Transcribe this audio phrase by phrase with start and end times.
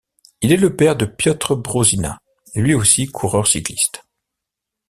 [0.41, 2.17] Il est le père de Piotr Brożyna,
[2.55, 4.03] lui aussi coureur cycliste.